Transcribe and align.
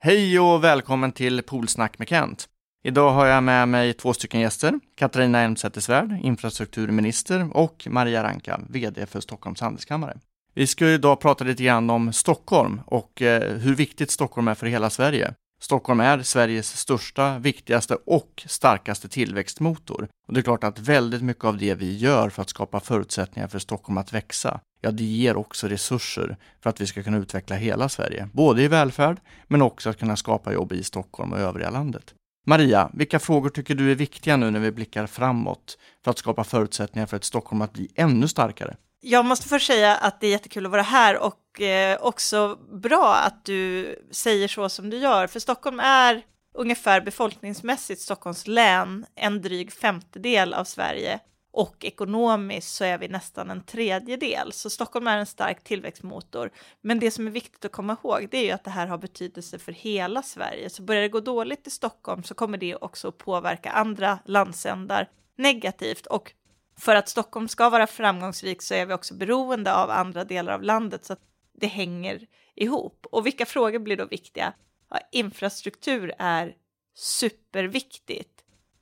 Hej 0.00 0.40
och 0.40 0.64
välkommen 0.64 1.12
till 1.12 1.42
Poolsnack 1.42 1.98
med 1.98 2.08
Kent. 2.08 2.48
Idag 2.84 3.10
har 3.10 3.26
jag 3.26 3.42
med 3.42 3.68
mig 3.68 3.92
två 3.92 4.12
stycken 4.12 4.40
gäster. 4.40 4.80
Katarina 4.96 5.40
Elmsäter-Svärd, 5.40 6.20
infrastrukturminister 6.22 7.56
och 7.56 7.86
Maria 7.90 8.24
Ranka, 8.24 8.60
VD 8.68 9.06
för 9.06 9.20
Stockholms 9.20 9.60
handelskammare. 9.60 10.18
Vi 10.54 10.66
ska 10.66 10.86
idag 10.86 11.20
prata 11.20 11.44
lite 11.44 11.62
grann 11.62 11.90
om 11.90 12.12
Stockholm 12.12 12.80
och 12.86 13.22
eh, 13.22 13.56
hur 13.56 13.74
viktigt 13.74 14.10
Stockholm 14.10 14.48
är 14.48 14.54
för 14.54 14.66
hela 14.66 14.90
Sverige. 14.90 15.34
Stockholm 15.60 16.00
är 16.00 16.22
Sveriges 16.22 16.76
största, 16.76 17.38
viktigaste 17.38 17.96
och 18.06 18.44
starkaste 18.46 19.08
tillväxtmotor. 19.08 20.08
Och 20.28 20.34
det 20.34 20.40
är 20.40 20.42
klart 20.42 20.64
att 20.64 20.78
väldigt 20.78 21.22
mycket 21.22 21.44
av 21.44 21.58
det 21.58 21.74
vi 21.74 21.96
gör 21.96 22.30
för 22.30 22.42
att 22.42 22.50
skapa 22.50 22.80
förutsättningar 22.80 23.48
för 23.48 23.58
Stockholm 23.58 23.98
att 23.98 24.12
växa, 24.12 24.60
ja, 24.80 24.90
det 24.90 25.04
ger 25.04 25.36
också 25.36 25.68
resurser 25.68 26.36
för 26.60 26.70
att 26.70 26.80
vi 26.80 26.86
ska 26.86 27.02
kunna 27.02 27.18
utveckla 27.18 27.56
hela 27.56 27.88
Sverige, 27.88 28.28
både 28.32 28.62
i 28.62 28.68
välfärd 28.68 29.20
men 29.46 29.62
också 29.62 29.90
att 29.90 29.98
kunna 29.98 30.16
skapa 30.16 30.52
jobb 30.52 30.72
i 30.72 30.84
Stockholm 30.84 31.32
och 31.32 31.38
övriga 31.38 31.70
landet. 31.70 32.14
Maria, 32.46 32.90
vilka 32.94 33.18
frågor 33.18 33.48
tycker 33.48 33.74
du 33.74 33.90
är 33.90 33.94
viktiga 33.94 34.36
nu 34.36 34.50
när 34.50 34.60
vi 34.60 34.72
blickar 34.72 35.06
framåt 35.06 35.78
för 36.04 36.10
att 36.10 36.18
skapa 36.18 36.44
förutsättningar 36.44 37.06
för 37.06 37.16
ett 37.16 37.24
Stockholm 37.24 37.62
att 37.62 37.72
bli 37.72 37.88
ännu 37.94 38.28
starkare? 38.28 38.76
Jag 39.00 39.24
måste 39.24 39.48
först 39.48 39.66
säga 39.66 39.96
att 39.96 40.20
det 40.20 40.26
är 40.26 40.30
jättekul 40.30 40.66
att 40.66 40.72
vara 40.72 40.82
här 40.82 41.18
och 41.18 41.60
eh, 41.60 41.98
också 42.00 42.58
bra 42.72 43.14
att 43.14 43.44
du 43.44 43.94
säger 44.10 44.48
så 44.48 44.68
som 44.68 44.90
du 44.90 44.96
gör, 44.98 45.26
för 45.26 45.40
Stockholm 45.40 45.80
är 45.80 46.22
ungefär 46.54 47.00
befolkningsmässigt 47.00 48.00
Stockholms 48.00 48.46
län 48.46 49.06
en 49.14 49.42
dryg 49.42 49.72
femtedel 49.72 50.54
av 50.54 50.64
Sverige 50.64 51.20
och 51.58 51.84
ekonomiskt 51.84 52.74
så 52.74 52.84
är 52.84 52.98
vi 52.98 53.08
nästan 53.08 53.50
en 53.50 53.64
tredjedel. 53.64 54.52
Så 54.52 54.70
Stockholm 54.70 55.06
är 55.06 55.18
en 55.18 55.26
stark 55.26 55.64
tillväxtmotor. 55.64 56.50
Men 56.80 56.98
det 56.98 57.10
som 57.10 57.26
är 57.26 57.30
viktigt 57.30 57.64
att 57.64 57.72
komma 57.72 57.96
ihåg 58.02 58.28
det 58.30 58.38
är 58.38 58.44
ju 58.44 58.50
att 58.50 58.64
det 58.64 58.70
här 58.70 58.86
har 58.86 58.98
betydelse 58.98 59.58
för 59.58 59.72
hela 59.72 60.22
Sverige. 60.22 60.70
Så 60.70 60.82
börjar 60.82 61.02
det 61.02 61.08
gå 61.08 61.20
dåligt 61.20 61.66
i 61.66 61.70
Stockholm 61.70 62.22
så 62.22 62.34
kommer 62.34 62.58
det 62.58 62.76
också 62.76 63.12
påverka 63.12 63.70
andra 63.70 64.18
landsändar 64.24 65.10
negativt. 65.36 66.06
Och 66.06 66.32
för 66.78 66.96
att 66.96 67.08
Stockholm 67.08 67.48
ska 67.48 67.70
vara 67.70 67.86
framgångsrik 67.86 68.62
så 68.62 68.74
är 68.74 68.86
vi 68.86 68.94
också 68.94 69.14
beroende 69.14 69.74
av 69.74 69.90
andra 69.90 70.24
delar 70.24 70.52
av 70.52 70.62
landet 70.62 71.04
så 71.04 71.12
att 71.12 71.22
det 71.60 71.66
hänger 71.66 72.26
ihop. 72.54 73.06
Och 73.12 73.26
vilka 73.26 73.46
frågor 73.46 73.78
blir 73.78 73.96
då 73.96 74.04
viktiga? 74.04 74.52
Ja, 74.90 75.00
infrastruktur 75.12 76.14
är 76.18 76.54
superviktigt. 76.94 78.37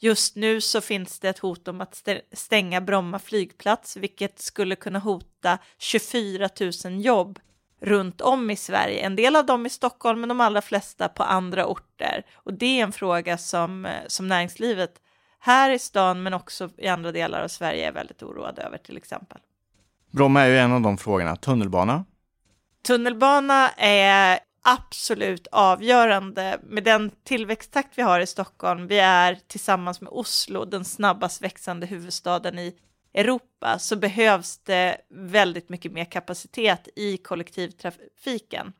Just 0.07 0.37
nu 0.37 0.61
så 0.61 0.81
finns 0.81 1.21
det 1.21 1.29
ett 1.29 1.39
hot 1.39 1.69
om 1.69 1.81
att 1.81 2.09
stänga 2.33 2.81
Bromma 2.81 3.19
flygplats, 3.19 3.97
vilket 3.97 4.39
skulle 4.39 4.77
kunna 4.77 4.99
hota 4.99 5.59
24 5.79 6.49
000 6.85 7.05
jobb 7.05 7.39
runt 7.81 8.21
om 8.21 8.51
i 8.51 8.57
Sverige. 8.57 9.01
En 9.01 9.17
del 9.17 9.37
av 9.37 9.47
dem 9.47 9.67
i 9.67 9.71
Stockholm, 9.71 10.21
men 10.21 10.29
de 10.29 10.41
allra 10.41 10.63
flesta 10.63 11.09
på 11.09 11.23
andra 11.23 11.67
orter. 11.67 12.23
Och 12.35 12.55
det 12.55 12.81
är 12.81 12.83
en 12.83 12.93
fråga 12.93 13.39
som, 13.39 13.89
som 14.07 14.29
näringslivet 14.29 14.93
här 15.39 15.71
i 15.71 15.79
stan, 15.79 16.23
men 16.23 16.35
också 16.35 16.71
i 16.79 16.89
andra 16.89 17.13
delar 17.13 17.43
av 17.43 17.49
Sverige 17.49 17.89
är 17.89 17.93
väldigt 17.93 18.23
oroade 18.23 18.63
över 18.63 18.79
till 18.79 18.97
exempel. 18.97 19.39
Bromma 20.11 20.43
är 20.43 20.49
ju 20.49 20.59
en 20.59 20.73
av 20.73 20.81
de 20.81 20.99
frågorna. 20.99 21.37
Tunnelbana? 21.37 22.05
Tunnelbana 22.87 23.71
är 23.77 24.39
absolut 24.69 25.47
avgörande 25.53 26.61
med 26.63 26.85
den 26.85 27.11
tillväxttakt 27.25 27.99
vi 27.99 28.03
har 28.03 28.21
i 28.21 28.27
Stockholm. 28.27 28.87
Vi 28.87 28.99
är 28.99 29.39
tillsammans 29.47 30.01
med 30.01 30.13
Oslo 30.13 30.65
den 30.65 30.85
snabbast 30.85 31.43
växande 31.43 31.87
huvudstaden 31.87 32.59
i 32.59 32.75
Europa 33.15 33.79
så 33.79 33.97
behövs 33.97 34.59
det 34.59 34.97
väldigt 35.11 35.69
mycket 35.69 35.93
mer 35.93 36.05
kapacitet 36.05 36.89
i 36.97 37.17
kollektivtrafiken. 37.17 38.73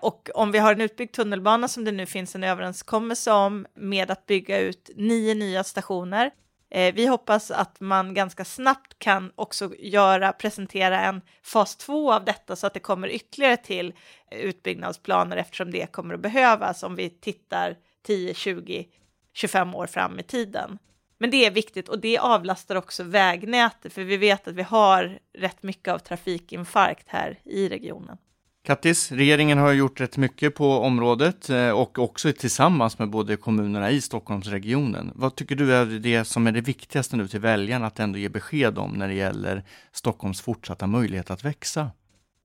Och 0.00 0.30
om 0.34 0.52
vi 0.52 0.58
har 0.58 0.72
en 0.72 0.80
utbyggd 0.80 1.12
tunnelbana 1.12 1.68
som 1.68 1.84
det 1.84 1.92
nu 1.92 2.06
finns 2.06 2.34
en 2.34 2.44
överenskommelse 2.44 3.32
om 3.32 3.66
med 3.74 4.10
att 4.10 4.26
bygga 4.26 4.58
ut 4.58 4.90
nio 4.96 5.34
nya 5.34 5.64
stationer 5.64 6.30
Eh, 6.74 6.94
vi 6.94 7.06
hoppas 7.06 7.50
att 7.50 7.80
man 7.80 8.14
ganska 8.14 8.44
snabbt 8.44 8.98
kan 8.98 9.32
också 9.34 9.74
göra, 9.78 10.32
presentera 10.32 11.00
en 11.00 11.20
fas 11.42 11.76
2 11.76 12.12
av 12.12 12.24
detta 12.24 12.56
så 12.56 12.66
att 12.66 12.74
det 12.74 12.80
kommer 12.80 13.08
ytterligare 13.08 13.56
till 13.56 13.94
eh, 14.30 14.38
utbyggnadsplaner 14.38 15.36
eftersom 15.36 15.70
det 15.70 15.92
kommer 15.92 16.14
att 16.14 16.20
behövas 16.20 16.82
om 16.82 16.96
vi 16.96 17.10
tittar 17.10 17.76
10, 18.02 18.34
20, 18.34 18.88
25 19.32 19.74
år 19.74 19.86
fram 19.86 20.18
i 20.18 20.22
tiden. 20.22 20.78
Men 21.18 21.30
det 21.30 21.46
är 21.46 21.50
viktigt 21.50 21.88
och 21.88 21.98
det 21.98 22.18
avlastar 22.18 22.76
också 22.76 23.02
vägnätet 23.02 23.92
för 23.92 24.04
vi 24.04 24.16
vet 24.16 24.48
att 24.48 24.54
vi 24.54 24.62
har 24.62 25.18
rätt 25.38 25.62
mycket 25.62 25.94
av 25.94 25.98
trafikinfarkt 25.98 27.08
här 27.08 27.38
i 27.44 27.68
regionen. 27.68 28.18
Kattis, 28.66 29.12
regeringen 29.12 29.58
har 29.58 29.72
gjort 29.72 30.00
rätt 30.00 30.16
mycket 30.16 30.54
på 30.54 30.78
området 30.78 31.50
eh, 31.50 31.70
och 31.70 31.98
också 31.98 32.32
tillsammans 32.32 32.98
med 32.98 33.10
både 33.10 33.36
kommunerna 33.36 33.90
i 33.90 34.00
Stockholmsregionen. 34.00 35.12
Vad 35.14 35.36
tycker 35.36 35.56
du 35.56 35.74
är 35.74 35.86
det 35.86 36.24
som 36.24 36.46
är 36.46 36.52
det 36.52 36.60
viktigaste 36.60 37.16
nu 37.16 37.28
till 37.28 37.40
väljarna 37.40 37.86
att 37.86 38.00
ändå 38.00 38.18
ge 38.18 38.28
besked 38.28 38.78
om 38.78 38.90
när 38.90 39.08
det 39.08 39.14
gäller 39.14 39.64
Stockholms 39.92 40.40
fortsatta 40.40 40.86
möjlighet 40.86 41.30
att 41.30 41.44
växa? 41.44 41.90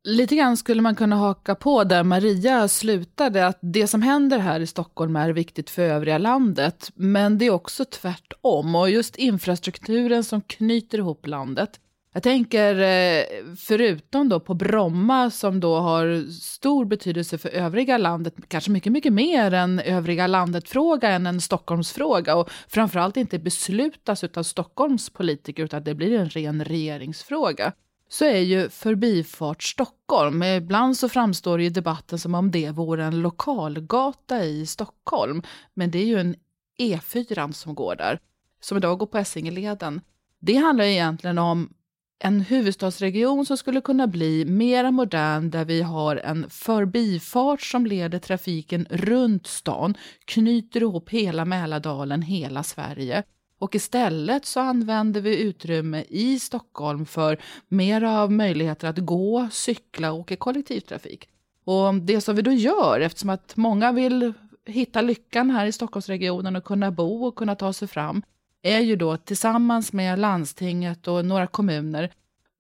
Lite 0.03 0.35
grann 0.35 0.57
skulle 0.57 0.81
man 0.81 0.95
kunna 0.95 1.15
haka 1.15 1.55
på 1.55 1.83
där 1.83 2.03
Maria 2.03 2.67
slutade, 2.67 3.47
att 3.47 3.59
det 3.61 3.87
som 3.87 4.01
händer 4.01 4.39
här 4.39 4.59
i 4.59 4.67
Stockholm 4.67 5.15
är 5.15 5.29
viktigt 5.29 5.69
för 5.69 5.81
övriga 5.81 6.17
landet, 6.17 6.91
men 6.95 7.37
det 7.37 7.45
är 7.45 7.51
också 7.51 7.85
tvärtom. 7.85 8.75
Och 8.75 8.89
just 8.89 9.15
infrastrukturen 9.15 10.23
som 10.23 10.41
knyter 10.41 10.97
ihop 10.97 11.27
landet 11.27 11.79
jag 12.13 12.23
tänker, 12.23 12.75
eh, 12.75 13.23
förutom 13.57 14.29
då 14.29 14.39
på 14.39 14.53
Bromma 14.53 15.29
som 15.29 15.59
då 15.59 15.75
har 15.79 16.31
stor 16.31 16.85
betydelse 16.85 17.37
för 17.37 17.49
övriga 17.49 17.97
landet, 17.97 18.33
kanske 18.47 18.71
mycket, 18.71 18.91
mycket 18.91 19.13
mer 19.13 19.53
än 19.53 19.79
övriga 19.79 20.27
landet-fråga 20.27 21.09
än 21.09 21.27
en 21.27 21.41
Stockholmsfråga 21.41 22.35
och 22.35 22.49
framförallt 22.67 23.17
inte 23.17 23.39
beslutas 23.39 24.23
av 24.23 24.43
Stockholms 24.43 25.09
politiker 25.09 25.63
utan 25.63 25.83
det 25.83 25.95
blir 25.95 26.19
en 26.19 26.29
ren 26.29 26.65
regeringsfråga 26.65 27.73
så 28.09 28.25
är 28.25 28.39
ju 28.39 28.69
Förbifart 28.69 29.63
Stockholm, 29.63 30.43
ibland 30.43 30.97
så 30.97 31.09
framstår 31.09 31.57
det 31.57 31.63
i 31.63 31.69
debatten 31.69 32.19
som 32.19 32.35
om 32.35 32.51
det 32.51 32.71
vore 32.71 33.05
en 33.05 33.21
lokalgata 33.21 34.43
i 34.43 34.65
Stockholm, 34.65 35.41
men 35.73 35.91
det 35.91 35.99
är 35.99 36.05
ju 36.05 36.19
en 36.19 36.35
E4 36.79 37.51
som 37.51 37.75
går 37.75 37.95
där, 37.95 38.19
som 38.59 38.77
idag 38.77 38.99
går 38.99 39.05
på 39.05 39.17
Essingeleden. 39.17 40.01
Det 40.39 40.55
handlar 40.55 40.85
egentligen 40.85 41.37
om 41.37 41.73
en 42.19 42.41
huvudstadsregion 42.41 43.45
som 43.45 43.57
skulle 43.57 43.81
kunna 43.81 44.07
bli 44.07 44.45
mer 44.45 44.91
modern 44.91 45.49
där 45.49 45.65
vi 45.65 45.81
har 45.81 46.15
en 46.15 46.49
förbifart 46.49 47.61
som 47.61 47.85
leder 47.85 48.19
trafiken 48.19 48.87
runt 48.89 49.47
stan, 49.47 49.97
knyter 50.25 50.81
ihop 50.81 51.09
hela 51.09 51.45
Mälardalen, 51.45 52.21
hela 52.21 52.63
Sverige. 52.63 53.23
Och 53.59 53.75
istället 53.75 54.45
så 54.45 54.59
använder 54.59 55.21
vi 55.21 55.41
utrymme 55.41 56.03
i 56.09 56.39
Stockholm 56.39 57.05
för 57.05 57.37
mer 57.67 58.03
av 58.03 58.31
möjligheter 58.31 58.87
att 58.87 58.97
gå, 58.97 59.47
cykla 59.51 60.11
och 60.11 60.19
åka 60.19 60.35
kollektivtrafik. 60.35 61.29
Och 61.63 61.95
det 61.95 62.21
som 62.21 62.35
vi 62.35 62.41
då 62.41 62.51
gör, 62.51 62.99
eftersom 62.99 63.29
att 63.29 63.57
många 63.57 63.91
vill 63.91 64.33
hitta 64.65 65.01
lyckan 65.01 65.49
här 65.49 65.65
i 65.65 65.71
Stockholmsregionen 65.71 66.55
och 66.55 66.63
kunna 66.63 66.91
bo 66.91 67.25
och 67.25 67.35
kunna 67.35 67.55
ta 67.55 67.73
sig 67.73 67.87
fram, 67.87 68.21
är 68.61 68.79
ju 68.79 68.95
då 68.95 69.17
tillsammans 69.17 69.93
med 69.93 70.19
landstinget 70.19 71.07
och 71.07 71.25
några 71.25 71.47
kommuner 71.47 72.11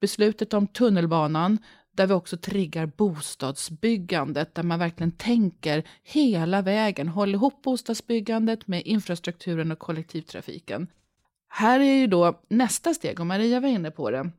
beslutet 0.01 0.53
om 0.53 0.67
tunnelbanan 0.67 1.57
där 1.91 2.07
vi 2.07 2.13
också 2.13 2.37
triggar 2.37 2.85
bostadsbyggandet, 2.85 4.55
där 4.55 4.63
man 4.63 4.79
verkligen 4.79 5.11
tänker 5.11 5.83
hela 6.03 6.61
vägen, 6.61 7.07
håller 7.07 7.33
ihop 7.33 7.61
bostadsbyggandet 7.61 8.67
med 8.67 8.81
infrastrukturen 8.85 9.71
och 9.71 9.79
kollektivtrafiken. 9.79 10.87
Här 11.49 11.79
är 11.79 11.93
ju 11.93 12.07
då 12.07 12.41
nästa 12.49 12.93
steg, 12.93 13.19
och 13.19 13.27
Maria 13.27 13.59
var 13.59 13.69
inne 13.69 13.91
på 13.91 14.11
det, 14.11 14.31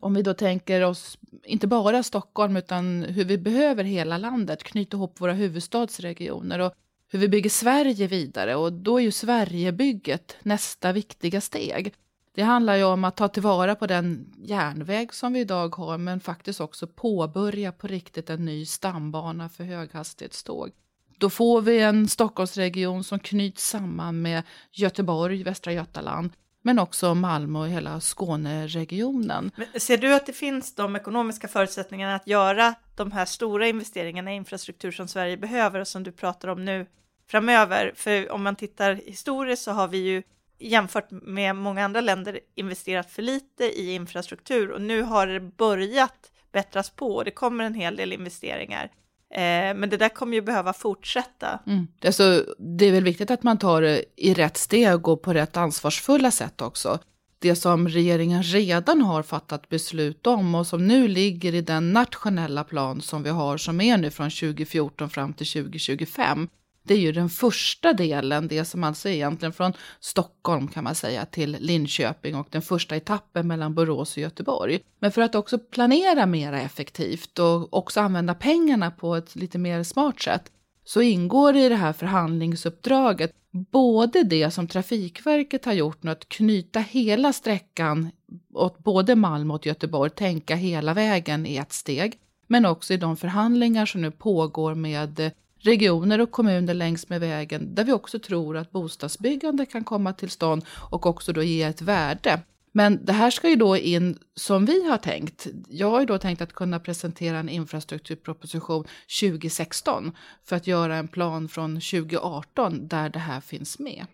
om 0.00 0.14
vi 0.14 0.22
då 0.22 0.34
tänker 0.34 0.84
oss 0.84 1.18
inte 1.44 1.66
bara 1.66 2.02
Stockholm 2.02 2.56
utan 2.56 3.02
hur 3.02 3.24
vi 3.24 3.38
behöver 3.38 3.84
hela 3.84 4.18
landet, 4.18 4.62
knyta 4.62 4.96
ihop 4.96 5.20
våra 5.20 5.32
huvudstadsregioner. 5.32 6.58
Och 6.58 6.72
hur 7.10 7.18
vi 7.18 7.28
bygger 7.28 7.50
Sverige 7.50 8.06
vidare 8.06 8.56
och 8.56 8.72
då 8.72 8.98
är 8.98 9.02
ju 9.02 9.10
Sverigebygget 9.10 10.36
nästa 10.42 10.92
viktiga 10.92 11.40
steg. 11.40 11.94
Det 12.34 12.42
handlar 12.42 12.76
ju 12.76 12.84
om 12.84 13.04
att 13.04 13.16
ta 13.16 13.28
tillvara 13.28 13.74
på 13.74 13.86
den 13.86 14.34
järnväg 14.38 15.14
som 15.14 15.32
vi 15.32 15.40
idag 15.40 15.76
har 15.76 15.98
men 15.98 16.20
faktiskt 16.20 16.60
också 16.60 16.86
påbörja 16.86 17.72
på 17.72 17.86
riktigt 17.86 18.30
en 18.30 18.44
ny 18.44 18.66
stambana 18.66 19.48
för 19.48 19.64
höghastighetståg. 19.64 20.70
Då 21.18 21.30
får 21.30 21.60
vi 21.60 21.80
en 21.80 22.08
Stockholmsregion 22.08 23.04
som 23.04 23.18
knyts 23.18 23.68
samman 23.68 24.22
med 24.22 24.42
Göteborg, 24.72 25.42
Västra 25.42 25.72
Götaland, 25.72 26.32
men 26.62 26.78
också 26.78 27.14
Malmö 27.14 27.58
och 27.58 27.68
hela 27.68 28.00
Skåneregionen. 28.00 29.50
Men 29.56 29.80
ser 29.80 29.98
du 29.98 30.14
att 30.14 30.26
det 30.26 30.32
finns 30.32 30.74
de 30.74 30.96
ekonomiska 30.96 31.48
förutsättningarna 31.48 32.14
att 32.14 32.26
göra 32.26 32.74
de 32.96 33.12
här 33.12 33.24
stora 33.24 33.68
investeringarna 33.68 34.32
i 34.32 34.36
infrastruktur 34.36 34.90
som 34.90 35.08
Sverige 35.08 35.36
behöver 35.36 35.80
och 35.80 35.88
som 35.88 36.02
du 36.02 36.12
pratar 36.12 36.48
om 36.48 36.64
nu 36.64 36.86
framöver? 37.30 37.92
För 37.96 38.32
om 38.32 38.42
man 38.42 38.56
tittar 38.56 38.94
historiskt 38.94 39.62
så 39.62 39.70
har 39.70 39.88
vi 39.88 39.98
ju 39.98 40.22
jämfört 40.58 41.10
med 41.10 41.56
många 41.56 41.84
andra 41.84 42.00
länder 42.00 42.40
investerat 42.54 43.10
för 43.10 43.22
lite 43.22 43.64
i 43.64 43.94
infrastruktur 43.94 44.70
och 44.70 44.80
nu 44.80 45.02
har 45.02 45.26
det 45.26 45.40
börjat 45.40 46.32
bättras 46.52 46.90
på 46.90 47.14
och 47.14 47.24
det 47.24 47.30
kommer 47.30 47.64
en 47.64 47.74
hel 47.74 47.96
del 47.96 48.12
investeringar. 48.12 48.90
Eh, 49.30 49.74
men 49.74 49.90
det 49.90 49.96
där 49.96 50.08
kommer 50.08 50.34
ju 50.34 50.40
behöva 50.40 50.72
fortsätta. 50.72 51.58
Mm. 51.66 51.86
Alltså, 52.04 52.44
det 52.58 52.86
är 52.86 52.92
väl 52.92 53.04
viktigt 53.04 53.30
att 53.30 53.42
man 53.42 53.58
tar 53.58 53.82
det 53.82 54.04
i 54.16 54.34
rätt 54.34 54.56
steg 54.56 55.08
och 55.08 55.22
på 55.22 55.34
rätt 55.34 55.56
ansvarsfulla 55.56 56.30
sätt 56.30 56.62
också. 56.62 56.98
Det 57.38 57.56
som 57.56 57.88
regeringen 57.88 58.42
redan 58.42 59.02
har 59.02 59.22
fattat 59.22 59.68
beslut 59.68 60.26
om 60.26 60.54
och 60.54 60.66
som 60.66 60.86
nu 60.86 61.08
ligger 61.08 61.54
i 61.54 61.60
den 61.60 61.92
nationella 61.92 62.64
plan 62.64 63.00
som 63.00 63.22
vi 63.22 63.30
har 63.30 63.56
som 63.56 63.80
är 63.80 63.98
nu 63.98 64.10
från 64.10 64.30
2014 64.30 65.10
fram 65.10 65.32
till 65.32 65.46
2025 65.46 66.48
det 66.82 66.94
är 66.94 66.98
ju 66.98 67.12
den 67.12 67.28
första 67.28 67.92
delen, 67.92 68.48
det 68.48 68.64
som 68.64 68.84
alltså 68.84 69.08
är 69.08 69.12
egentligen 69.12 69.52
från 69.52 69.72
Stockholm 70.00 70.68
kan 70.68 70.84
man 70.84 70.94
säga 70.94 71.24
till 71.24 71.56
Linköping 71.60 72.34
och 72.34 72.46
den 72.50 72.62
första 72.62 72.96
etappen 72.96 73.46
mellan 73.46 73.74
Borås 73.74 74.16
och 74.16 74.22
Göteborg. 74.22 74.80
Men 74.98 75.12
för 75.12 75.22
att 75.22 75.34
också 75.34 75.58
planera 75.58 76.26
mera 76.26 76.60
effektivt 76.60 77.38
och 77.38 77.74
också 77.74 78.00
använda 78.00 78.34
pengarna 78.34 78.90
på 78.90 79.16
ett 79.16 79.36
lite 79.36 79.58
mer 79.58 79.82
smart 79.82 80.20
sätt 80.20 80.52
så 80.84 81.00
ingår 81.00 81.56
i 81.56 81.68
det 81.68 81.76
här 81.76 81.92
förhandlingsuppdraget 81.92 83.32
både 83.50 84.22
det 84.22 84.50
som 84.50 84.68
Trafikverket 84.68 85.64
har 85.64 85.72
gjort 85.72 86.02
nu, 86.02 86.10
att 86.10 86.28
knyta 86.28 86.80
hela 86.80 87.32
sträckan 87.32 88.10
åt 88.54 88.78
både 88.78 89.14
Malmö 89.14 89.54
och 89.54 89.66
Göteborg, 89.66 90.10
tänka 90.10 90.54
hela 90.54 90.94
vägen 90.94 91.46
i 91.46 91.56
ett 91.56 91.72
steg, 91.72 92.18
men 92.46 92.66
också 92.66 92.94
i 92.94 92.96
de 92.96 93.16
förhandlingar 93.16 93.86
som 93.86 94.02
nu 94.02 94.10
pågår 94.10 94.74
med 94.74 95.30
regioner 95.58 96.20
och 96.20 96.30
kommuner 96.30 96.74
längs 96.74 97.08
med 97.08 97.20
vägen 97.20 97.74
där 97.74 97.84
vi 97.84 97.92
också 97.92 98.18
tror 98.18 98.56
att 98.56 98.70
bostadsbyggande 98.70 99.66
kan 99.66 99.84
komma 99.84 100.12
till 100.12 100.30
stånd 100.30 100.64
och 100.90 101.06
också 101.06 101.32
då 101.32 101.42
ge 101.42 101.62
ett 101.62 101.82
värde. 101.82 102.40
Men 102.72 103.04
det 103.04 103.12
här 103.12 103.30
ska 103.30 103.48
ju 103.48 103.56
då 103.56 103.76
in 103.76 104.18
som 104.34 104.64
vi 104.64 104.88
har 104.88 104.98
tänkt. 104.98 105.46
Jag 105.68 105.90
har 105.90 106.00
ju 106.00 106.06
då 106.06 106.18
tänkt 106.18 106.42
att 106.42 106.52
kunna 106.52 106.80
presentera 106.80 107.38
en 107.38 107.48
infrastrukturproposition 107.48 108.84
2016 109.20 110.12
för 110.44 110.56
att 110.56 110.66
göra 110.66 110.96
en 110.96 111.08
plan 111.08 111.48
från 111.48 111.74
2018 111.74 112.88
där 112.88 113.08
det 113.08 113.18
här 113.18 113.40
finns 113.40 113.78
med. 113.78 114.06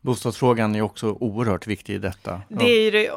Bostadsfrågan 0.00 0.74
är 0.74 0.82
också 0.82 1.10
oerhört 1.20 1.66
viktig 1.66 1.94
i 1.94 1.98
detta. 1.98 2.42
Det 2.48 2.64
är 2.64 2.84
ju 2.84 2.90
det, 2.90 3.10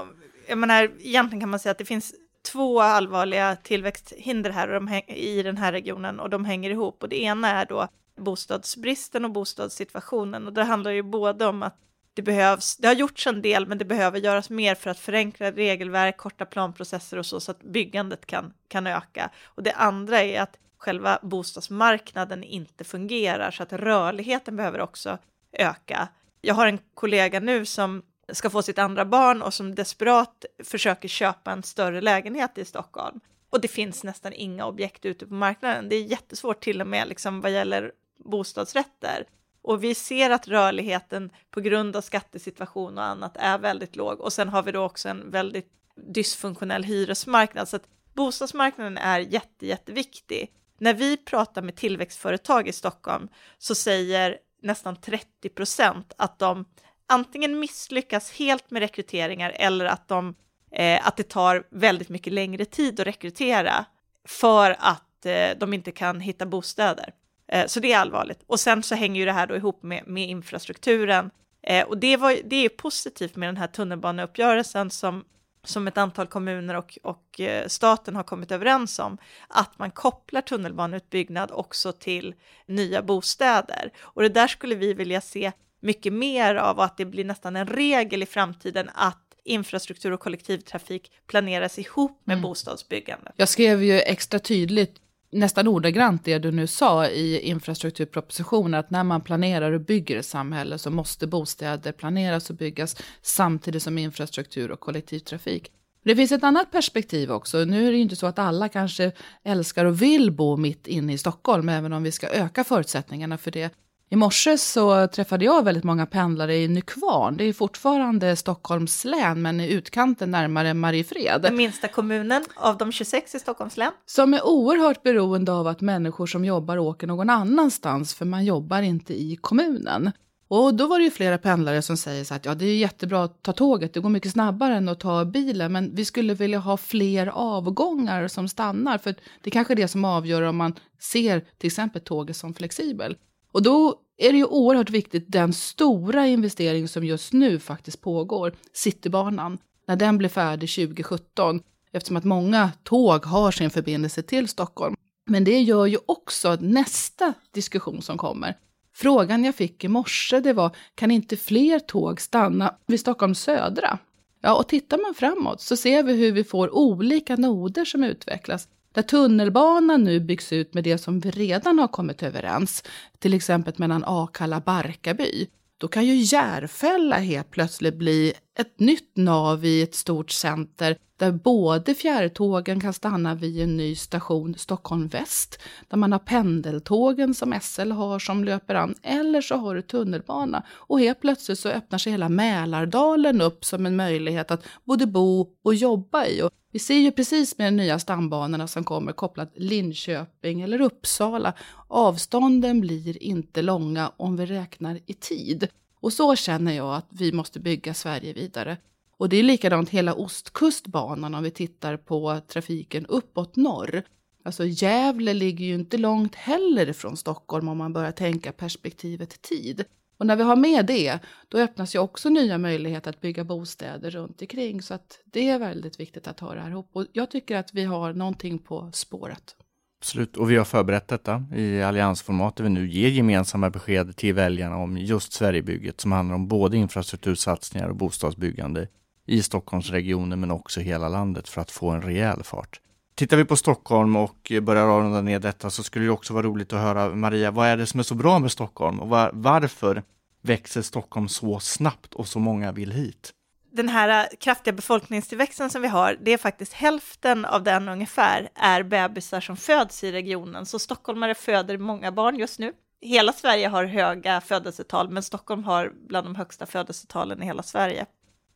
jag 0.50 0.58
menar, 0.58 0.92
egentligen 1.00 1.40
kan 1.40 1.50
man 1.50 1.60
säga 1.60 1.72
att 1.72 1.78
det 1.78 1.86
finns 1.86 2.14
två 2.42 2.82
allvarliga 2.82 3.56
tillväxthinder 3.56 4.50
här 4.50 4.68
och 4.68 4.74
de 4.74 5.02
i 5.08 5.44
den 5.44 5.58
här 5.58 5.72
regionen 5.72 6.20
och 6.20 6.30
de 6.30 6.46
hänger 6.46 6.70
ihop. 6.70 7.04
Och 7.04 7.10
det 7.10 7.22
ena 7.22 7.50
är 7.50 7.66
då 7.66 7.88
bostadsbristen 8.16 9.26
och 9.26 9.32
bostadssituationen 9.32 10.48
och 10.48 10.54
det 10.54 10.64
handlar 10.64 10.92
ju 10.92 11.02
både 11.02 11.46
om 11.46 11.64
att 11.64 11.78
det 12.14 12.22
behövs, 12.22 12.78
det 12.78 12.88
har 12.88 12.96
gjorts 12.96 13.28
en 13.28 13.42
del 13.42 13.68
men 13.68 13.78
det 13.78 13.86
behöver 13.86 14.20
göras 14.20 14.50
mer 14.50 14.76
för 14.76 14.90
att 14.90 15.00
förenkla 15.00 15.52
regelverk, 15.52 16.18
korta 16.18 16.46
planprocesser 16.46 17.18
och 17.18 17.26
så 17.26 17.40
så 17.40 17.52
att 17.52 17.64
byggandet 17.64 18.26
kan, 18.26 18.54
kan 18.68 18.88
öka. 18.88 19.30
Och 19.44 19.64
det 19.64 19.72
andra 19.72 20.22
är 20.22 20.42
att 20.42 20.58
själva 20.78 21.20
bostadsmarknaden 21.22 22.44
inte 22.44 22.84
fungerar 22.84 23.52
så 23.52 23.64
att 23.64 23.74
rörligheten 23.74 24.56
behöver 24.56 24.82
också 24.82 25.18
öka. 25.52 26.08
Jag 26.42 26.56
har 26.56 26.68
en 26.68 26.80
kollega 26.94 27.40
nu 27.40 27.66
som 27.66 28.04
ska 28.32 28.50
få 28.50 28.62
sitt 28.62 28.80
andra 28.80 29.06
barn 29.06 29.42
och 29.42 29.54
som 29.54 29.76
desperat 29.76 30.46
försöker 30.64 31.08
köpa 31.08 31.52
en 31.52 31.64
större 31.64 32.02
lägenhet 32.02 32.58
i 32.58 32.66
Stockholm. 32.66 33.20
Och 33.50 33.62
det 33.62 33.68
finns 33.68 34.04
nästan 34.04 34.34
inga 34.34 34.66
objekt 34.66 35.06
ute 35.06 35.28
på 35.28 35.34
marknaden. 35.34 35.90
Det 35.90 35.96
är 35.96 36.04
jättesvårt 36.04 36.64
till 36.64 36.82
och 36.82 36.88
med 36.88 37.08
liksom 37.08 37.42
vad 37.42 37.52
gäller 37.52 37.92
bostadsrätter. 38.26 39.26
Och 39.62 39.84
vi 39.84 39.96
ser 39.96 40.30
att 40.30 40.48
rörligheten 40.48 41.30
på 41.52 41.62
grund 41.62 41.96
av 41.96 42.02
skattesituation 42.02 42.98
och 42.98 43.04
annat 43.04 43.38
är 43.38 43.58
väldigt 43.58 43.96
låg. 43.96 44.20
Och 44.22 44.34
sen 44.34 44.50
har 44.50 44.64
vi 44.64 44.72
då 44.72 44.84
också 44.84 45.10
en 45.10 45.32
väldigt 45.32 45.72
dysfunktionell 45.96 46.84
hyresmarknad. 46.84 47.68
Så 47.68 47.76
att 47.76 47.88
bostadsmarknaden 48.14 48.98
är 48.98 49.20
jätte, 49.20 49.68
jätteviktig. 49.68 50.52
När 50.78 50.94
vi 50.94 51.18
pratar 51.18 51.62
med 51.62 51.76
tillväxtföretag 51.76 52.68
i 52.68 52.72
Stockholm 52.72 53.28
så 53.58 53.76
säger 53.76 54.38
nästan 54.62 54.96
30 54.96 55.50
procent 55.50 56.14
att 56.18 56.40
de 56.40 56.66
antingen 57.12 57.60
misslyckas 57.60 58.32
helt 58.32 58.72
med 58.72 58.80
rekryteringar 58.80 59.54
eller 59.56 59.86
att, 59.86 60.08
de, 60.08 60.36
eh, 60.72 61.08
att 61.08 61.18
det 61.18 61.30
tar 61.30 61.64
väldigt 61.70 62.10
mycket 62.10 62.34
längre 62.34 62.66
tid 62.66 63.00
att 63.00 63.08
rekrytera 63.08 63.86
för 64.28 64.76
att 64.80 65.26
eh, 65.26 65.50
de 65.58 65.74
inte 65.74 65.92
kan 65.92 66.20
hitta 66.20 66.46
bostäder. 66.46 67.14
Eh, 67.48 67.68
så 67.68 67.80
det 67.80 67.94
är 67.94 68.00
allvarligt. 68.00 68.44
Och 68.48 68.60
sen 68.60 68.84
så 68.84 68.96
hänger 68.96 69.20
ju 69.20 69.26
det 69.26 69.32
här 69.32 69.48
då 69.48 69.56
ihop 69.56 69.84
med, 69.84 70.08
med 70.08 70.30
infrastrukturen. 70.30 71.32
Eh, 71.64 71.88
och 71.88 71.98
det, 71.98 72.18
var, 72.18 72.38
det 72.44 72.66
är 72.66 72.70
positivt 72.70 73.36
med 73.36 73.50
den 73.50 73.58
här 73.58 73.68
tunnelbaneuppgörelsen 73.68 74.90
som, 74.90 75.26
som 75.64 75.88
ett 75.88 75.98
antal 75.98 76.28
kommuner 76.28 76.76
och, 76.76 76.98
och 77.04 77.40
eh, 77.40 77.68
staten 77.68 78.16
har 78.16 78.24
kommit 78.24 78.52
överens 78.52 79.00
om, 79.00 79.18
att 79.48 79.80
man 79.80 79.92
kopplar 79.92 80.42
tunnelbaneutbyggnad 80.42 81.52
också 81.52 81.92
till 81.92 82.36
nya 82.66 83.02
bostäder. 83.02 83.92
Och 84.00 84.22
det 84.22 84.30
där 84.30 84.48
skulle 84.48 84.76
vi 84.76 84.94
vilja 84.94 85.22
se 85.22 85.52
mycket 85.82 86.14
mer 86.14 86.56
av 86.56 86.78
och 86.78 86.84
att 86.84 86.98
det 86.98 87.06
blir 87.06 87.26
nästan 87.26 87.56
en 87.56 87.68
regel 87.68 88.24
i 88.24 88.26
framtiden 88.26 88.90
att 88.94 89.18
infrastruktur 89.44 90.12
och 90.12 90.20
kollektivtrafik 90.20 91.12
planeras 91.28 91.80
ihop 91.80 92.22
med 92.24 92.34
mm. 92.34 92.44
bostadsbyggande. 92.44 93.32
Jag 93.36 93.50
skrev 93.50 93.84
ju 93.84 94.00
extra 94.00 94.40
tydligt 94.40 94.96
nästan 95.32 95.68
ordagrant 95.68 96.26
det 96.26 96.40
du 96.40 96.52
nu 96.52 96.68
sa 96.68 97.08
i 97.08 97.40
infrastrukturpropositionen, 97.40 98.80
att 98.80 98.90
när 98.90 99.04
man 99.04 99.22
planerar 99.22 99.72
och 99.72 99.82
bygger 99.82 100.18
ett 100.18 100.26
samhälle 100.26 100.78
så 100.78 100.90
måste 100.90 101.28
bostäder 101.28 101.92
planeras 101.92 102.50
och 102.50 102.56
byggas 102.56 102.96
samtidigt 103.22 103.84
som 103.84 103.98
infrastruktur 103.98 104.72
och 104.72 104.80
kollektivtrafik. 104.80 105.72
Det 106.04 106.16
finns 106.16 106.32
ett 106.32 106.44
annat 106.44 106.72
perspektiv 106.72 107.32
också. 107.32 107.66
Nu 107.66 107.88
är 107.88 107.92
det 107.92 107.98
ju 107.98 108.04
inte 108.04 108.16
så 108.16 108.28
att 108.28 108.40
alla 108.40 108.70
kanske 108.70 109.12
älskar 109.44 109.86
och 109.86 110.02
vill 110.02 110.32
bo 110.32 110.58
mitt 110.58 110.88
inne 110.88 111.14
i 111.14 111.18
Stockholm, 111.18 111.70
även 111.70 111.94
om 111.94 112.04
vi 112.04 112.12
ska 112.12 112.28
öka 112.28 112.64
förutsättningarna 112.64 113.38
för 113.38 113.52
det. 113.52 113.74
I 114.14 114.16
morse 114.16 114.58
så 114.58 115.08
träffade 115.08 115.46
jag 115.46 115.64
väldigt 115.64 115.84
många 115.84 116.06
pendlare 116.06 116.56
i 116.56 116.68
Nykvarn. 116.68 117.38
Det 117.38 117.44
är 117.44 117.54
fortfarande 117.54 118.36
Stockholms 118.36 119.06
län, 119.06 119.42
men 119.42 119.60
i 119.60 119.68
utkanten 119.68 120.32
närmare 120.32 120.74
Mariefred. 120.74 121.42
Den 121.42 121.56
minsta 121.56 121.88
kommunen 121.88 122.46
av 122.56 122.78
de 122.78 122.92
26 122.92 123.36
i 123.36 123.40
Stockholms 123.40 123.78
län. 123.78 123.92
Som 124.06 124.34
är 124.34 124.46
oerhört 124.46 125.04
beroende 125.04 125.52
av 125.52 125.68
att 125.68 125.82
människor 125.82 126.26
som 126.26 126.46
jobbar 126.46 126.78
åker 126.78 127.08
någon 127.08 127.30
annanstans, 127.30 128.14
för 128.14 128.26
man 128.26 128.46
jobbar 128.46 128.82
inte 128.82 129.14
i 129.14 129.36
kommunen. 129.42 130.12
Och 130.48 130.74
då 130.74 130.88
var 130.88 131.00
det 131.00 131.06
ju 131.06 131.12
flera 131.12 131.38
pendlare 131.38 131.82
som 131.82 131.98
säger 131.98 132.24
så 132.24 132.34
att 132.34 132.46
ja, 132.46 132.56
det 132.56 132.66
är 132.66 132.78
jättebra 132.78 133.24
att 133.24 133.44
ta 133.44 133.54
tåget, 133.54 133.94
det 133.94 134.00
går 134.00 134.10
mycket 134.10 134.32
snabbare 134.32 134.76
än 134.76 134.90
att 134.90 135.00
ta 135.00 135.26
bilen, 135.26 135.72
men 135.72 135.96
vi 135.96 136.06
skulle 136.06 136.34
vilja 136.34 136.60
ha 136.60 136.78
fler 136.78 137.28
avgångar 137.28 138.28
som 138.28 138.48
stannar, 138.48 138.98
för 138.98 139.16
det 139.42 139.50
är 139.50 139.52
kanske 139.52 139.74
är 139.74 139.76
det 139.76 139.88
som 139.88 140.06
avgör 140.06 140.42
om 140.42 140.58
man 140.58 140.76
ser 141.00 141.40
till 141.58 141.68
exempel 141.68 142.02
tåget 142.02 142.38
som 142.38 142.54
flexibel. 142.54 143.16
Och 143.52 143.64
då 143.64 143.96
är 144.18 144.32
det 144.32 144.38
ju 144.38 144.46
oerhört 144.46 144.90
viktigt 144.90 145.26
den 145.28 145.54
stora 145.54 146.28
investering 146.28 146.88
som 146.88 147.04
just 147.04 147.34
nu 147.34 147.60
faktiskt 147.60 148.02
pågår, 148.02 148.54
Citybanan, 148.74 149.58
när 149.88 149.96
den 149.96 150.18
blir 150.18 150.30
färdig 150.30 150.70
2017, 150.70 151.62
eftersom 151.92 152.18
att 152.18 152.24
många 152.24 152.72
tåg 152.84 153.26
har 153.26 153.52
sin 153.52 153.70
förbindelse 153.70 154.22
till 154.24 154.48
Stockholm. 154.48 154.96
Men 155.26 155.44
det 155.44 155.62
gör 155.62 155.86
ju 155.86 155.98
också 156.06 156.58
nästa 156.60 157.34
diskussion 157.52 158.02
som 158.02 158.18
kommer. 158.18 158.58
Frågan 158.94 159.44
jag 159.44 159.56
fick 159.56 159.84
i 159.84 159.88
morse 159.88 160.40
det 160.40 160.54
var, 160.54 160.76
kan 160.96 161.12
inte 161.12 161.38
fler 161.38 161.80
tåg 161.80 162.22
stanna 162.22 162.76
vid 162.88 163.00
Stockholms 163.00 163.40
södra? 163.40 164.00
Ja, 164.42 164.56
och 164.56 164.68
tittar 164.68 164.98
man 164.98 165.14
framåt 165.14 165.62
så 165.62 165.78
ser 165.78 166.04
vi 166.04 166.14
hur 166.14 166.32
vi 166.32 166.44
får 166.44 166.76
olika 166.76 167.36
noder 167.36 167.86
som 167.86 168.04
utvecklas. 168.04 168.68
Där 168.94 169.02
tunnelbanan 169.02 170.04
nu 170.04 170.20
byggs 170.20 170.54
ut 170.54 170.74
med 170.74 170.84
det 170.84 170.98
som 170.98 171.20
vi 171.20 171.32
redan 171.32 171.80
har 171.80 171.88
kommit 171.88 172.24
överens, 172.24 172.84
till 173.20 173.34
exempel 173.34 173.74
mellan 173.78 174.04
Akalla 174.08 174.58
och 174.58 174.64
Barkarby, 174.64 175.48
då 175.78 175.88
kan 175.88 176.06
ju 176.06 176.16
Järfälla 176.16 177.16
helt 177.16 177.52
plötsligt 177.52 177.96
bli 177.96 178.34
ett 178.62 178.80
nytt 178.80 179.18
nav 179.18 179.66
i 179.66 179.82
ett 179.82 179.96
stort 179.96 180.32
center 180.32 180.98
där 181.22 181.32
både 181.32 181.96
fjärrtågen 181.96 182.80
kan 182.80 182.94
stanna 182.94 183.36
vid 183.36 183.64
en 183.64 183.78
ny 183.78 183.96
station 183.96 184.56
Stockholm 184.58 185.08
Väst, 185.08 185.60
där 185.90 185.98
man 185.98 186.12
har 186.12 186.20
pendeltågen 186.20 187.34
som 187.34 187.60
SL 187.62 187.92
har 187.92 188.20
som 188.20 188.44
löper 188.44 188.76
an, 188.76 188.96
eller 189.04 189.42
så 189.42 189.56
har 189.56 189.76
du 189.76 189.82
tunnelbana. 189.82 190.64
Och 190.70 191.00
helt 191.00 191.22
plötsligt 191.22 191.60
så 191.60 191.70
öppnar 191.70 192.00
sig 192.00 192.12
hela 192.12 192.30
Mälardalen 192.30 193.42
upp 193.42 193.66
som 193.66 193.86
en 193.86 193.96
möjlighet 193.96 194.52
att 194.52 194.66
både 194.84 195.06
bo 195.08 195.48
och 195.64 195.76
jobba 195.76 196.26
i. 196.26 196.42
Och 196.42 196.52
vi 196.72 196.80
ser 196.80 196.98
ju 196.98 197.12
precis 197.12 197.58
med 197.58 197.68
de 197.68 197.78
nya 197.78 198.00
stambanorna 198.00 198.68
som 198.68 198.84
kommer 198.84 199.12
kopplat 199.12 199.52
Linköping 199.56 200.62
eller 200.62 200.82
Uppsala, 200.82 201.54
avstånden 201.88 202.82
blir 202.82 203.24
inte 203.24 203.62
långa 203.62 204.12
om 204.18 204.38
vi 204.38 204.46
räknar 204.46 205.00
i 205.06 205.14
tid. 205.14 205.68
Och 206.02 206.14
så 206.14 206.36
känner 206.36 206.72
jag 206.72 206.96
att 206.96 207.08
vi 207.10 207.32
måste 207.32 207.60
bygga 207.60 207.94
Sverige 207.94 208.34
vidare. 208.34 208.78
Och 209.18 209.30
det 209.30 209.38
är 209.38 209.44
likadant 209.44 209.90
hela 209.90 210.14
Ostkustbanan 210.14 211.36
om 211.36 211.44
vi 211.44 211.52
tittar 211.52 211.98
på 211.98 212.40
trafiken 212.48 213.06
uppåt 213.06 213.56
norr. 213.56 214.04
Alltså 214.44 214.66
Gävle 214.66 215.34
ligger 215.34 215.66
ju 215.66 215.76
inte 215.76 215.98
långt 215.98 216.36
heller 216.36 216.94
från 216.94 217.18
Stockholm 217.18 217.68
om 217.68 217.78
man 217.78 217.94
börjar 217.94 218.12
tänka 218.12 218.52
perspektivet 218.52 219.42
tid. 219.42 219.86
Och 220.18 220.26
när 220.26 220.36
vi 220.36 220.44
har 220.44 220.56
med 220.56 220.86
det, 220.86 221.20
då 221.48 221.58
öppnas 221.58 221.96
ju 221.96 222.00
också 222.00 222.30
nya 222.30 222.58
möjligheter 222.58 223.10
att 223.10 223.22
bygga 223.22 223.44
bostäder 223.44 224.12
runt 224.12 224.42
omkring. 224.42 224.82
Så 224.82 224.94
att 224.94 225.20
det 225.26 225.50
är 225.50 225.60
väldigt 225.60 226.00
viktigt 226.00 226.28
att 226.28 226.40
ha 226.40 226.54
det 226.54 226.62
här 226.62 226.70
ihop. 226.70 226.90
Och 226.94 227.06
jag 227.14 227.32
tycker 227.32 227.56
att 227.56 227.74
vi 227.74 227.84
har 227.84 228.14
någonting 228.14 228.60
på 228.60 228.92
spåret. 228.94 229.56
Absolut, 230.02 230.38
och 230.38 230.52
vi 230.52 230.56
har 230.56 230.66
förberett 230.66 231.08
detta 231.08 231.44
i 231.56 231.82
alliansformat 231.82 232.56
där 232.56 232.64
vi 232.64 232.70
nu 232.70 232.90
ger 232.90 233.10
gemensamma 233.10 233.70
besked 233.70 234.16
till 234.16 234.34
väljarna 234.34 234.78
om 234.78 234.98
just 234.98 235.34
Sverigebygget 235.34 236.02
som 236.02 236.12
handlar 236.12 236.36
om 236.36 236.48
både 236.48 236.78
infrastruktursatsningar 236.78 237.90
och 237.90 237.96
bostadsbyggande 237.96 238.88
i 239.26 239.44
Stockholmsregionen 239.44 240.40
men 240.40 240.52
också 240.52 240.80
hela 240.80 241.10
landet 241.10 241.50
för 241.50 241.62
att 241.62 241.72
få 241.72 241.90
en 241.90 242.02
rejäl 242.02 242.44
fart. 242.44 242.80
Tittar 243.16 243.38
vi 243.38 243.46
på 243.46 243.56
Stockholm 243.56 244.16
och 244.16 244.52
börjar 244.62 245.02
runda 245.02 245.22
ner 245.22 245.40
detta 245.40 245.70
så 245.70 245.84
skulle 245.84 246.06
det 246.06 246.12
också 246.12 246.34
vara 246.34 246.46
roligt 246.46 246.74
att 246.74 246.80
höra 246.80 247.16
Maria, 247.16 247.52
vad 247.52 247.68
är 247.68 247.78
det 247.78 247.86
som 247.86 248.00
är 248.00 248.04
så 248.04 248.16
bra 248.16 248.40
med 248.40 248.52
Stockholm 248.52 249.00
och 249.00 249.10
var, 249.10 249.32
varför 249.34 250.04
växer 250.42 250.82
Stockholm 250.82 251.28
så 251.28 251.60
snabbt 251.60 252.14
och 252.14 252.28
så 252.28 252.40
många 252.40 252.72
vill 252.72 252.92
hit? 252.92 253.32
Den 253.74 253.90
här 253.90 254.30
kraftiga 254.40 254.74
befolkningstillväxten 254.74 255.70
som 255.70 255.82
vi 255.82 255.88
har, 255.88 256.18
det 256.22 256.32
är 256.32 256.38
faktiskt 256.38 256.74
hälften 256.74 257.46
av 257.46 257.64
den 257.64 257.90
ungefär 257.90 258.50
är 258.56 258.84
bebisar 258.84 259.42
som 259.42 259.58
föds 259.58 260.04
i 260.04 260.12
regionen. 260.12 260.66
Så 260.66 260.80
stockholmare 260.80 261.36
föder 261.36 261.78
många 261.78 262.12
barn 262.12 262.36
just 262.36 262.60
nu. 262.60 262.74
Hela 263.02 263.34
Sverige 263.34 263.68
har 263.68 263.86
höga 263.86 264.42
födelsetal, 264.42 265.10
men 265.10 265.24
Stockholm 265.24 265.64
har 265.64 265.94
bland 266.08 266.28
de 266.28 266.36
högsta 266.36 266.66
födelsetalen 266.66 267.44
i 267.44 267.46
hela 267.46 267.64
Sverige. 267.64 268.06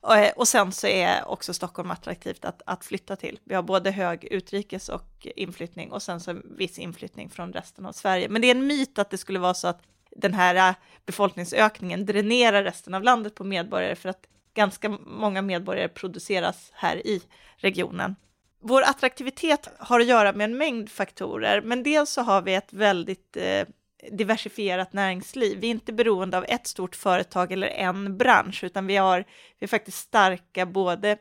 Eh, 0.09 0.31
och 0.35 0.47
sen 0.47 0.71
så 0.71 0.87
är 0.87 1.27
också 1.27 1.53
Stockholm 1.53 1.91
attraktivt 1.91 2.45
att, 2.45 2.61
att 2.65 2.85
flytta 2.85 3.15
till. 3.15 3.39
Vi 3.43 3.55
har 3.55 3.63
både 3.63 3.91
hög 3.91 4.23
utrikes 4.23 4.89
och 4.89 5.27
inflyttning 5.35 5.91
och 5.91 6.01
sen 6.01 6.19
så 6.19 6.41
viss 6.57 6.79
inflyttning 6.79 7.29
från 7.29 7.53
resten 7.53 7.85
av 7.85 7.91
Sverige. 7.91 8.29
Men 8.29 8.41
det 8.41 8.47
är 8.47 8.55
en 8.55 8.67
myt 8.67 8.99
att 8.99 9.09
det 9.09 9.17
skulle 9.17 9.39
vara 9.39 9.53
så 9.53 9.67
att 9.67 9.81
den 10.11 10.33
här 10.33 10.69
eh, 10.69 10.75
befolkningsökningen 11.05 12.05
dränerar 12.05 12.63
resten 12.63 12.93
av 12.93 13.03
landet 13.03 13.35
på 13.35 13.43
medborgare 13.43 13.95
för 13.95 14.09
att 14.09 14.27
ganska 14.55 14.89
många 15.05 15.41
medborgare 15.41 15.87
produceras 15.87 16.71
här 16.73 17.07
i 17.07 17.21
regionen. 17.57 18.15
Vår 18.61 18.81
attraktivitet 18.81 19.69
har 19.77 19.99
att 19.99 20.07
göra 20.07 20.33
med 20.33 20.45
en 20.45 20.57
mängd 20.57 20.89
faktorer, 20.89 21.61
men 21.61 21.83
dels 21.83 22.09
så 22.09 22.21
har 22.21 22.41
vi 22.41 22.55
ett 22.55 22.73
väldigt 22.73 23.37
eh, 23.37 23.67
diversifierat 24.11 24.93
näringsliv. 24.93 25.59
Vi 25.59 25.67
är 25.67 25.71
inte 25.71 25.93
beroende 25.93 26.37
av 26.37 26.45
ett 26.47 26.67
stort 26.67 26.95
företag 26.95 27.51
eller 27.51 27.67
en 27.67 28.17
bransch, 28.17 28.63
utan 28.63 28.87
vi, 28.87 28.95
har, 28.95 29.25
vi 29.59 29.63
är 29.63 29.67
faktiskt 29.67 29.97
starka 29.97 30.65
både 30.65 31.17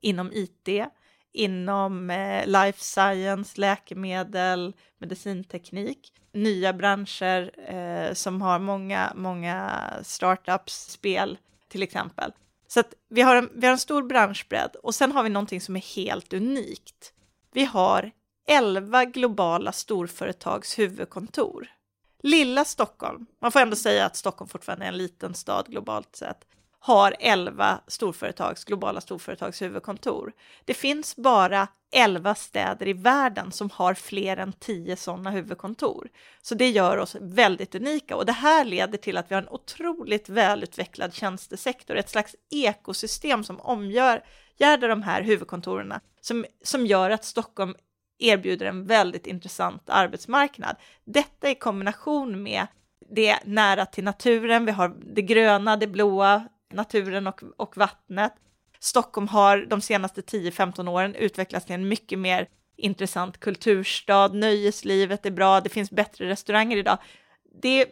inom 0.00 0.32
IT, 0.32 0.68
inom 1.32 2.10
eh, 2.10 2.46
life 2.46 2.80
science, 2.80 3.60
läkemedel, 3.60 4.74
medicinteknik, 4.98 6.12
nya 6.32 6.72
branscher 6.72 7.50
eh, 7.74 8.14
som 8.14 8.42
har 8.42 8.58
många, 8.58 9.12
många 9.16 9.90
startups, 10.02 10.90
spel 10.90 11.38
till 11.68 11.82
exempel. 11.82 12.32
Så 12.68 12.80
att 12.80 12.94
vi 13.08 13.22
har, 13.22 13.36
en, 13.36 13.50
vi 13.54 13.66
har 13.66 13.72
en 13.72 13.78
stor 13.78 14.02
branschbredd 14.02 14.76
och 14.82 14.94
sen 14.94 15.12
har 15.12 15.22
vi 15.22 15.28
någonting 15.28 15.60
som 15.60 15.76
är 15.76 15.96
helt 15.96 16.32
unikt. 16.32 17.12
Vi 17.52 17.64
har 17.64 18.10
11 18.48 19.04
globala 19.04 19.72
storföretags 19.72 20.78
huvudkontor. 20.78 21.68
Lilla 22.22 22.64
Stockholm, 22.64 23.26
man 23.40 23.52
får 23.52 23.60
ändå 23.60 23.76
säga 23.76 24.06
att 24.06 24.16
Stockholm 24.16 24.48
fortfarande 24.48 24.84
är 24.84 24.88
en 24.88 24.98
liten 24.98 25.34
stad 25.34 25.66
globalt 25.68 26.16
sett, 26.16 26.44
har 26.80 27.16
11 27.20 27.80
storföretags, 27.86 28.64
globala 28.64 29.00
storföretags 29.00 29.62
huvudkontor. 29.62 30.32
Det 30.64 30.74
finns 30.74 31.16
bara 31.16 31.68
11 31.92 32.34
städer 32.34 32.88
i 32.88 32.92
världen 32.92 33.52
som 33.52 33.70
har 33.72 33.94
fler 33.94 34.36
än 34.36 34.52
10 34.52 34.96
sådana 34.96 35.30
huvudkontor. 35.30 36.08
Så 36.42 36.54
det 36.54 36.70
gör 36.70 36.96
oss 36.96 37.16
väldigt 37.20 37.74
unika 37.74 38.16
och 38.16 38.26
det 38.26 38.32
här 38.32 38.64
leder 38.64 38.98
till 38.98 39.16
att 39.16 39.30
vi 39.30 39.34
har 39.34 39.42
en 39.42 39.48
otroligt 39.48 40.28
välutvecklad 40.28 41.14
tjänstesektor, 41.14 41.96
ett 41.96 42.10
slags 42.10 42.36
ekosystem 42.50 43.44
som 43.44 43.60
omgärdar 43.60 44.88
de 44.88 45.02
här 45.02 45.22
huvudkontoren 45.22 45.94
som, 46.20 46.44
som 46.64 46.86
gör 46.86 47.10
att 47.10 47.24
Stockholm 47.24 47.74
erbjuder 48.18 48.66
en 48.66 48.86
väldigt 48.86 49.26
intressant 49.26 49.82
arbetsmarknad. 49.86 50.76
Detta 51.04 51.50
i 51.50 51.54
kombination 51.54 52.42
med 52.42 52.66
det 53.10 53.38
nära 53.44 53.86
till 53.86 54.04
naturen, 54.04 54.64
vi 54.64 54.72
har 54.72 54.96
det 55.14 55.22
gröna, 55.22 55.76
det 55.76 55.86
blåa, 55.86 56.48
naturen 56.72 57.26
och, 57.26 57.42
och 57.56 57.76
vattnet. 57.76 58.32
Stockholm 58.80 59.28
har 59.28 59.66
de 59.70 59.80
senaste 59.80 60.20
10-15 60.20 60.88
åren 60.88 61.14
utvecklats 61.14 61.66
till 61.66 61.74
en 61.74 61.88
mycket 61.88 62.18
mer 62.18 62.48
intressant 62.76 63.40
kulturstad, 63.40 64.28
nöjeslivet 64.28 65.26
är 65.26 65.30
bra, 65.30 65.60
det 65.60 65.68
finns 65.68 65.90
bättre 65.90 66.28
restauranger 66.28 66.76
idag. 66.76 66.98
Det, 67.62 67.86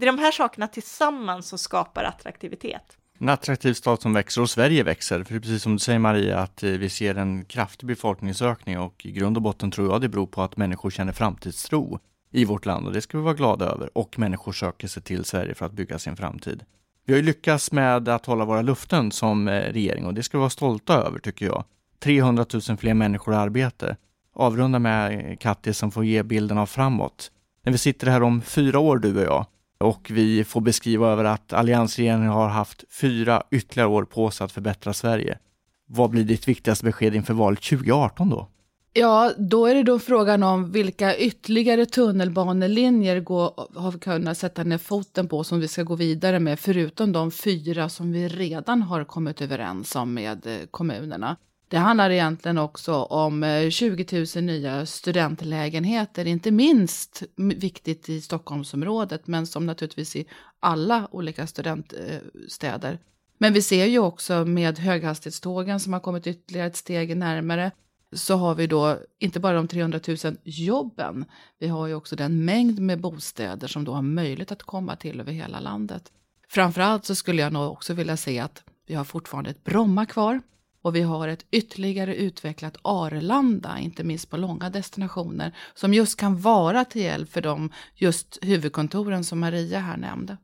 det 0.00 0.06
är 0.06 0.12
de 0.12 0.18
här 0.18 0.32
sakerna 0.32 0.68
tillsammans 0.68 1.48
som 1.48 1.58
skapar 1.58 2.04
attraktivitet. 2.04 2.98
En 3.18 3.28
attraktiv 3.28 3.74
stad 3.74 4.00
som 4.00 4.12
växer 4.12 4.42
och 4.42 4.50
Sverige 4.50 4.82
växer. 4.82 5.24
För 5.24 5.40
precis 5.40 5.62
som 5.62 5.72
du 5.72 5.78
säger 5.78 5.98
Maria, 5.98 6.38
att 6.38 6.62
eh, 6.62 6.70
vi 6.70 6.88
ser 6.88 7.14
en 7.14 7.44
kraftig 7.44 7.86
befolkningsökning 7.86 8.78
och 8.78 9.06
i 9.06 9.12
grund 9.12 9.36
och 9.36 9.42
botten 9.42 9.70
tror 9.70 9.92
jag 9.92 10.00
det 10.00 10.08
beror 10.08 10.26
på 10.26 10.42
att 10.42 10.56
människor 10.56 10.90
känner 10.90 11.12
framtidstro 11.12 11.98
i 12.30 12.44
vårt 12.44 12.66
land 12.66 12.86
och 12.86 12.92
det 12.92 13.00
ska 13.00 13.18
vi 13.18 13.24
vara 13.24 13.34
glada 13.34 13.66
över. 13.66 13.98
Och 13.98 14.18
människor 14.18 14.52
söker 14.52 14.88
sig 14.88 15.02
till 15.02 15.24
Sverige 15.24 15.54
för 15.54 15.66
att 15.66 15.72
bygga 15.72 15.98
sin 15.98 16.16
framtid. 16.16 16.64
Vi 17.04 17.12
har 17.12 17.16
ju 17.16 17.26
lyckats 17.26 17.72
med 17.72 18.08
att 18.08 18.26
hålla 18.26 18.44
våra 18.44 18.62
luften 18.62 19.12
som 19.12 19.48
eh, 19.48 19.52
regering 19.52 20.06
och 20.06 20.14
det 20.14 20.22
ska 20.22 20.38
vi 20.38 20.40
vara 20.40 20.50
stolta 20.50 20.94
över 20.94 21.18
tycker 21.18 21.46
jag. 21.46 21.64
300 22.02 22.46
000 22.68 22.76
fler 22.76 22.94
människor 22.94 23.34
i 23.34 23.36
arbete. 23.36 23.96
Avrunda 24.34 24.78
med 24.78 25.30
eh, 25.30 25.36
Kattis 25.36 25.78
som 25.78 25.90
får 25.90 26.04
ge 26.04 26.22
bilden 26.22 26.58
av 26.58 26.66
framåt. 26.66 27.30
När 27.64 27.72
vi 27.72 27.78
sitter 27.78 28.06
här 28.06 28.22
om 28.22 28.42
fyra 28.42 28.78
år 28.78 28.98
du 28.98 29.18
och 29.18 29.24
jag 29.24 29.46
och 29.78 30.10
vi 30.10 30.44
får 30.44 30.60
beskriva 30.60 31.08
över 31.08 31.24
att 31.24 31.52
alliansregeringen 31.52 32.30
har 32.30 32.48
haft 32.48 32.84
fyra 32.90 33.42
ytterligare 33.50 33.88
år 33.88 34.04
på 34.04 34.30
sig 34.30 34.44
att 34.44 34.52
förbättra 34.52 34.92
Sverige. 34.92 35.38
Vad 35.86 36.10
blir 36.10 36.24
ditt 36.24 36.48
viktigaste 36.48 36.84
besked 36.84 37.14
inför 37.14 37.34
valet 37.34 37.62
2018 37.62 38.30
då? 38.30 38.48
Ja, 38.94 39.32
då 39.38 39.66
är 39.66 39.74
det 39.74 39.82
då 39.82 39.98
frågan 39.98 40.42
om 40.42 40.72
vilka 40.72 41.16
ytterligare 41.16 41.86
tunnelbanelinjer 41.86 43.20
går, 43.20 43.78
har 43.80 43.92
vi 43.92 43.98
kunnat 43.98 44.38
sätta 44.38 44.64
ner 44.64 44.78
foten 44.78 45.28
på 45.28 45.44
som 45.44 45.60
vi 45.60 45.68
ska 45.68 45.82
gå 45.82 45.94
vidare 45.94 46.40
med, 46.40 46.60
förutom 46.60 47.12
de 47.12 47.30
fyra 47.30 47.88
som 47.88 48.12
vi 48.12 48.28
redan 48.28 48.82
har 48.82 49.04
kommit 49.04 49.40
överens 49.40 49.96
om 49.96 50.14
med 50.14 50.46
eh, 50.46 50.66
kommunerna. 50.70 51.36
Det 51.68 51.76
handlar 51.76 52.10
egentligen 52.10 52.58
också 52.58 52.94
om 52.94 53.42
eh, 53.42 53.70
20 53.70 54.26
000 54.36 54.44
nya 54.44 54.86
studentlägenheter, 54.86 56.26
inte 56.26 56.50
minst 56.50 57.22
viktigt 57.36 58.08
i 58.08 58.20
Stockholmsområdet, 58.20 59.26
men 59.26 59.46
som 59.46 59.66
naturligtvis 59.66 60.16
i 60.16 60.26
alla 60.60 61.08
olika 61.10 61.46
studentstäder. 61.46 62.92
Eh, 62.92 62.98
men 63.38 63.52
vi 63.52 63.62
ser 63.62 63.86
ju 63.86 63.98
också 63.98 64.44
med 64.44 64.78
höghastighetstågen 64.78 65.80
som 65.80 65.92
har 65.92 66.00
kommit 66.00 66.26
ytterligare 66.26 66.66
ett 66.66 66.76
steg 66.76 67.16
närmare, 67.16 67.70
så 68.12 68.36
har 68.36 68.54
vi 68.54 68.66
då 68.66 68.98
inte 69.18 69.40
bara 69.40 69.56
de 69.56 69.68
300 69.68 70.00
000 70.08 70.36
jobben, 70.44 71.24
vi 71.58 71.68
har 71.68 71.86
ju 71.86 71.94
också 71.94 72.16
den 72.16 72.44
mängd 72.44 72.80
med 72.80 73.00
bostäder 73.00 73.68
som 73.68 73.84
då 73.84 73.94
har 73.94 74.02
möjlighet 74.02 74.52
att 74.52 74.62
komma 74.62 74.96
till 74.96 75.20
över 75.20 75.32
hela 75.32 75.60
landet. 75.60 76.12
Framförallt 76.48 77.04
så 77.04 77.14
skulle 77.14 77.42
jag 77.42 77.52
nog 77.52 77.72
också 77.72 77.94
vilja 77.94 78.16
se 78.16 78.38
att 78.38 78.62
vi 78.86 78.94
har 78.94 79.04
fortfarande 79.04 79.50
ett 79.50 79.64
Bromma 79.64 80.06
kvar 80.06 80.40
och 80.82 80.96
vi 80.96 81.00
har 81.02 81.28
ett 81.28 81.46
ytterligare 81.50 82.16
utvecklat 82.16 82.76
Arlanda, 82.82 83.78
inte 83.78 84.04
minst 84.04 84.30
på 84.30 84.36
långa 84.36 84.70
destinationer, 84.70 85.56
som 85.74 85.94
just 85.94 86.20
kan 86.20 86.40
vara 86.40 86.84
till 86.84 87.02
hjälp 87.02 87.32
för 87.32 87.40
de 87.40 87.70
just 87.94 88.38
huvudkontoren 88.42 89.24
som 89.24 89.40
Maria 89.40 89.78
här 89.78 89.96
nämnde. 89.96 90.36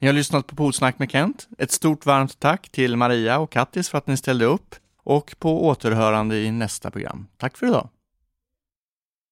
Ni 0.00 0.06
har 0.06 0.14
lyssnat 0.14 0.46
på 0.46 0.56
Polsnack 0.56 0.98
med 0.98 1.10
Kent. 1.10 1.48
Ett 1.58 1.70
stort 1.70 2.06
varmt 2.06 2.40
tack 2.40 2.68
till 2.68 2.96
Maria 2.96 3.38
och 3.38 3.50
Kattis 3.50 3.88
för 3.88 3.98
att 3.98 4.06
ni 4.06 4.16
ställde 4.16 4.44
upp 4.44 4.74
och 5.04 5.34
på 5.38 5.66
återhörande 5.66 6.36
i 6.36 6.50
nästa 6.50 6.90
program. 6.90 7.26
Tack 7.36 7.56
för 7.56 7.66
idag! 7.66 7.88